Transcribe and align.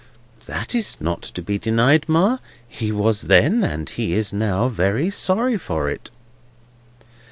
"That 0.47 0.73
is 0.73 0.97
not 0.99 1.21
to 1.21 1.43
be 1.43 1.59
denied, 1.59 2.09
Ma. 2.09 2.39
He 2.67 2.91
was 2.91 3.21
then, 3.21 3.63
and 3.63 3.87
he 3.87 4.15
is 4.15 4.33
now, 4.33 4.67
very 4.67 5.11
sorry 5.11 5.57
for 5.57 5.91
it." 5.91 6.09